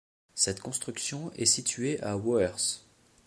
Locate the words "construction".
0.61-1.31